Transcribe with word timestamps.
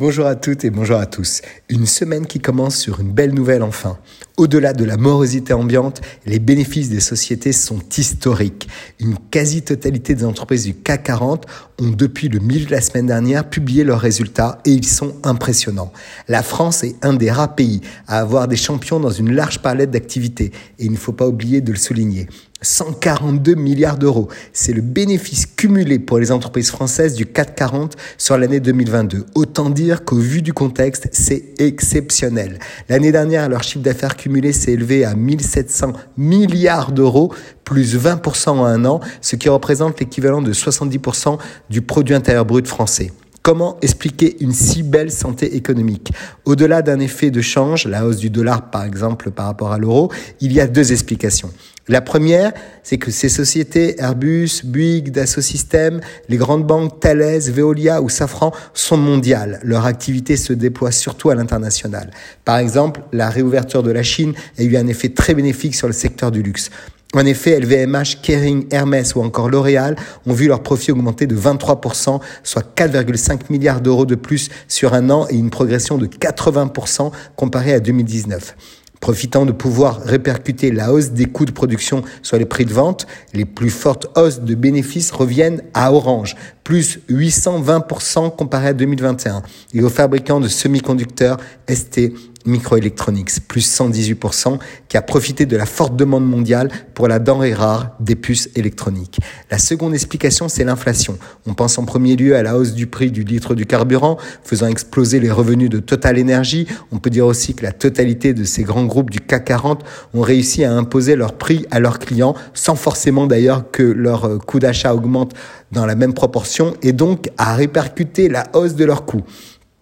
Bonjour 0.00 0.26
à 0.26 0.36
toutes 0.36 0.64
et 0.64 0.70
bonjour 0.70 0.98
à 0.98 1.06
tous. 1.06 1.42
Une 1.68 1.84
semaine 1.84 2.24
qui 2.24 2.38
commence 2.38 2.76
sur 2.76 3.00
une 3.00 3.10
belle 3.10 3.34
nouvelle 3.34 3.64
enfin. 3.64 3.98
Au-delà 4.36 4.72
de 4.72 4.84
la 4.84 4.96
morosité 4.96 5.52
ambiante, 5.52 6.00
les 6.24 6.38
bénéfices 6.38 6.88
des 6.88 7.00
sociétés 7.00 7.50
sont 7.50 7.80
historiques. 7.96 8.68
Une 9.00 9.16
quasi-totalité 9.32 10.14
des 10.14 10.24
entreprises 10.24 10.66
du 10.66 10.74
CAC 10.74 11.02
40 11.02 11.46
ont 11.80 11.90
depuis 11.90 12.28
le 12.28 12.38
milieu 12.38 12.66
de 12.66 12.70
la 12.70 12.80
semaine 12.80 13.06
dernière 13.06 13.50
publié 13.50 13.82
leurs 13.82 13.98
résultats 13.98 14.60
et 14.64 14.70
ils 14.70 14.86
sont 14.86 15.16
impressionnants. 15.24 15.92
La 16.28 16.44
France 16.44 16.84
est 16.84 16.94
un 17.04 17.14
des 17.14 17.32
rares 17.32 17.56
pays 17.56 17.80
à 18.06 18.20
avoir 18.20 18.46
des 18.46 18.54
champions 18.54 19.00
dans 19.00 19.10
une 19.10 19.32
large 19.32 19.58
palette 19.62 19.90
d'activités 19.90 20.52
et 20.78 20.84
il 20.84 20.92
ne 20.92 20.96
faut 20.96 21.10
pas 21.10 21.26
oublier 21.26 21.60
de 21.60 21.72
le 21.72 21.76
souligner. 21.76 22.28
142 22.62 23.54
milliards 23.54 23.98
d'euros. 23.98 24.28
C'est 24.52 24.72
le 24.72 24.82
bénéfice 24.82 25.46
cumulé 25.46 25.98
pour 25.98 26.18
les 26.18 26.32
entreprises 26.32 26.70
françaises 26.70 27.14
du 27.14 27.26
440 27.26 27.96
sur 28.16 28.36
l'année 28.36 28.60
2022. 28.60 29.26
Autant 29.34 29.70
dire 29.70 30.04
qu'au 30.04 30.16
vu 30.16 30.42
du 30.42 30.52
contexte, 30.52 31.08
c'est 31.12 31.54
exceptionnel. 31.58 32.58
L'année 32.88 33.12
dernière, 33.12 33.48
leur 33.48 33.62
chiffre 33.62 33.84
d'affaires 33.84 34.16
cumulé 34.16 34.52
s'est 34.52 34.72
élevé 34.72 35.04
à 35.04 35.14
1700 35.14 35.92
milliards 36.16 36.92
d'euros, 36.92 37.32
plus 37.64 37.96
20% 37.96 38.48
en 38.50 38.64
un 38.64 38.84
an, 38.84 39.00
ce 39.20 39.36
qui 39.36 39.48
représente 39.48 40.00
l'équivalent 40.00 40.42
de 40.42 40.52
70% 40.52 41.38
du 41.70 41.82
produit 41.82 42.14
intérieur 42.14 42.44
brut 42.44 42.66
français. 42.66 43.12
Comment 43.42 43.78
expliquer 43.80 44.36
une 44.40 44.52
si 44.52 44.82
belle 44.82 45.10
santé 45.10 45.56
économique? 45.56 46.12
Au-delà 46.44 46.82
d'un 46.82 47.00
effet 47.00 47.30
de 47.30 47.40
change, 47.40 47.86
la 47.86 48.04
hausse 48.04 48.18
du 48.18 48.30
dollar 48.30 48.70
par 48.70 48.84
exemple 48.84 49.30
par 49.30 49.46
rapport 49.46 49.72
à 49.72 49.78
l'euro, 49.78 50.12
il 50.40 50.52
y 50.52 50.60
a 50.60 50.66
deux 50.66 50.92
explications. 50.92 51.50
La 51.88 52.02
première, 52.02 52.52
c'est 52.82 52.98
que 52.98 53.10
ces 53.10 53.30
sociétés, 53.30 53.98
Airbus, 53.98 54.60
Bouygues, 54.64 55.10
Dassault 55.10 55.40
Systèmes, 55.40 56.02
les 56.28 56.36
grandes 56.36 56.66
banques 56.66 57.00
Thales, 57.00 57.40
Veolia 57.50 58.02
ou 58.02 58.10
Safran 58.10 58.52
sont 58.74 58.98
mondiales. 58.98 59.58
Leur 59.62 59.86
activité 59.86 60.36
se 60.36 60.52
déploie 60.52 60.92
surtout 60.92 61.30
à 61.30 61.34
l'international. 61.34 62.10
Par 62.44 62.58
exemple, 62.58 63.00
la 63.12 63.30
réouverture 63.30 63.82
de 63.82 63.90
la 63.90 64.02
Chine 64.02 64.34
a 64.58 64.62
eu 64.62 64.76
un 64.76 64.86
effet 64.86 65.08
très 65.08 65.32
bénéfique 65.32 65.74
sur 65.74 65.86
le 65.86 65.94
secteur 65.94 66.30
du 66.30 66.42
luxe. 66.42 66.70
En 67.14 67.24
effet, 67.24 67.58
LVMH, 67.58 68.20
Kering, 68.22 68.66
Hermès 68.70 69.14
ou 69.14 69.22
encore 69.22 69.48
L'Oréal 69.48 69.96
ont 70.26 70.34
vu 70.34 70.46
leurs 70.46 70.62
profits 70.62 70.92
augmenter 70.92 71.26
de 71.26 71.34
23%, 71.34 72.20
soit 72.42 72.74
4,5 72.76 73.40
milliards 73.48 73.80
d'euros 73.80 74.04
de 74.04 74.14
plus 74.14 74.50
sur 74.68 74.92
un 74.92 75.08
an 75.08 75.26
et 75.30 75.36
une 75.36 75.48
progression 75.48 75.96
de 75.96 76.06
80% 76.06 77.10
comparé 77.34 77.72
à 77.72 77.80
2019. 77.80 78.54
Profitant 79.00 79.46
de 79.46 79.52
pouvoir 79.52 80.02
répercuter 80.02 80.70
la 80.70 80.92
hausse 80.92 81.10
des 81.12 81.26
coûts 81.26 81.46
de 81.46 81.52
production 81.52 82.02
sur 82.20 82.36
les 82.36 82.44
prix 82.44 82.66
de 82.66 82.74
vente, 82.74 83.06
les 83.32 83.44
plus 83.46 83.70
fortes 83.70 84.08
hausses 84.16 84.40
de 84.40 84.54
bénéfices 84.54 85.10
reviennent 85.12 85.62
à 85.72 85.92
Orange, 85.92 86.36
plus 86.62 86.98
820% 87.08 88.34
comparé 88.36 88.68
à 88.68 88.72
2021, 88.74 89.42
et 89.72 89.82
aux 89.82 89.88
fabricants 89.88 90.40
de 90.40 90.48
semi-conducteurs 90.48 91.38
ST 91.70 92.12
Microelectronics, 92.48 93.46
plus 93.46 93.66
118%, 93.78 94.58
qui 94.88 94.96
a 94.96 95.02
profité 95.02 95.46
de 95.46 95.56
la 95.56 95.66
forte 95.66 95.94
demande 95.96 96.26
mondiale 96.26 96.70
pour 96.94 97.06
la 97.06 97.18
denrée 97.18 97.54
rare 97.54 97.96
des 98.00 98.16
puces 98.16 98.48
électroniques. 98.56 99.20
La 99.50 99.58
seconde 99.58 99.94
explication, 99.94 100.48
c'est 100.48 100.64
l'inflation. 100.64 101.18
On 101.46 101.54
pense 101.54 101.78
en 101.78 101.84
premier 101.84 102.16
lieu 102.16 102.34
à 102.36 102.42
la 102.42 102.56
hausse 102.56 102.74
du 102.74 102.86
prix 102.86 103.10
du 103.10 103.22
litre 103.22 103.54
du 103.54 103.66
carburant, 103.66 104.18
faisant 104.42 104.66
exploser 104.66 105.20
les 105.20 105.30
revenus 105.30 105.70
de 105.70 105.78
Total 105.78 106.20
Energy. 106.20 106.66
On 106.90 106.98
peut 106.98 107.10
dire 107.10 107.26
aussi 107.26 107.54
que 107.54 107.62
la 107.62 107.72
totalité 107.72 108.34
de 108.34 108.44
ces 108.44 108.64
grands 108.64 108.86
groupes 108.86 109.10
du 109.10 109.20
CAC 109.20 109.44
40 109.44 109.84
ont 110.14 110.20
réussi 110.20 110.64
à 110.64 110.72
imposer 110.72 111.16
leur 111.16 111.34
prix 111.34 111.66
à 111.70 111.80
leurs 111.80 111.98
clients, 111.98 112.34
sans 112.54 112.74
forcément 112.74 113.26
d'ailleurs 113.26 113.70
que 113.70 113.82
leur 113.82 114.38
coût 114.44 114.58
d'achat 114.58 114.94
augmente 114.94 115.34
dans 115.72 115.86
la 115.86 115.94
même 115.94 116.14
proportion, 116.14 116.74
et 116.82 116.92
donc 116.92 117.30
à 117.36 117.54
répercuter 117.54 118.28
la 118.28 118.44
hausse 118.54 118.74
de 118.74 118.84
leurs 118.84 119.04
coûts. 119.04 119.22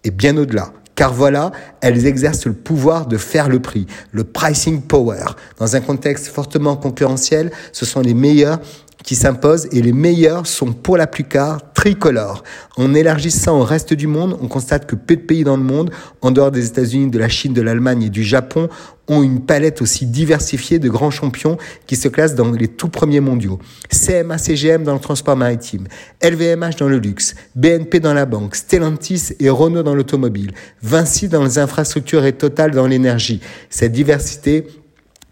Et 0.03 0.11
bien 0.11 0.37
au-delà, 0.37 0.71
car 0.97 1.13
voilà, 1.13 1.51
elles 1.79 2.07
exercent 2.07 2.47
le 2.47 2.53
pouvoir 2.53 3.05
de 3.05 3.17
faire 3.17 3.47
le 3.47 3.61
prix, 3.61 3.85
le 4.11 4.23
pricing 4.23 4.81
power. 4.81 5.25
Dans 5.59 5.75
un 5.75 5.79
contexte 5.79 6.27
fortement 6.27 6.75
concurrentiel, 6.75 7.51
ce 7.71 7.85
sont 7.85 8.01
les 8.01 8.15
meilleurs 8.15 8.59
qui 9.03 9.15
s'imposent 9.15 9.67
et 9.71 9.81
les 9.81 9.93
meilleurs 9.93 10.47
sont 10.47 10.73
pour 10.73 10.97
la 10.97 11.07
plupart 11.07 11.73
tricolores. 11.73 12.43
En 12.75 12.93
élargissant 12.93 13.59
au 13.59 13.63
reste 13.63 13.93
du 13.93 14.07
monde, 14.07 14.37
on 14.41 14.47
constate 14.47 14.85
que 14.85 14.95
peu 14.95 15.15
de 15.15 15.21
pays 15.21 15.43
dans 15.43 15.57
le 15.57 15.63
monde, 15.63 15.91
en 16.21 16.31
dehors 16.31 16.51
des 16.51 16.65
États-Unis, 16.65 17.09
de 17.09 17.19
la 17.19 17.29
Chine, 17.29 17.53
de 17.53 17.61
l'Allemagne 17.61 18.03
et 18.03 18.09
du 18.09 18.23
Japon, 18.23 18.69
ont 19.07 19.23
une 19.23 19.41
palette 19.41 19.81
aussi 19.81 20.05
diversifiée 20.05 20.79
de 20.79 20.89
grands 20.89 21.11
champions 21.11 21.57
qui 21.85 21.95
se 21.95 22.07
classent 22.07 22.35
dans 22.35 22.51
les 22.51 22.67
tout 22.67 22.89
premiers 22.89 23.21
mondiaux. 23.21 23.59
CMA 23.89 24.37
CGM 24.37 24.83
dans 24.83 24.93
le 24.93 24.99
transport 24.99 25.37
maritime, 25.37 25.87
LVMH 26.21 26.75
dans 26.79 26.89
le 26.89 26.97
luxe, 26.97 27.35
BNP 27.55 27.99
dans 27.99 28.13
la 28.13 28.25
banque, 28.25 28.55
Stellantis 28.55 29.29
et 29.39 29.49
Renault 29.49 29.83
dans 29.83 29.95
l'automobile, 29.95 30.51
Vinci 30.81 31.29
dans 31.29 31.43
les 31.43 31.59
infrastructures 31.59 32.25
et 32.25 32.33
Total 32.33 32.71
dans 32.71 32.87
l'énergie. 32.87 33.39
Cette 33.69 33.93
diversité 33.93 34.67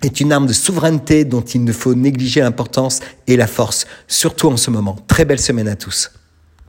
est 0.05 0.21
une 0.21 0.31
arme 0.31 0.47
de 0.47 0.53
souveraineté 0.53 1.25
dont 1.25 1.41
il 1.41 1.63
ne 1.63 1.71
faut 1.71 1.95
négliger 1.95 2.41
l'importance 2.41 2.99
et 3.27 3.35
la 3.35 3.47
force, 3.47 3.85
surtout 4.07 4.49
en 4.49 4.57
ce 4.57 4.71
moment. 4.71 4.97
Très 5.07 5.25
belle 5.25 5.39
semaine 5.39 5.67
à 5.67 5.75
tous. 5.75 6.11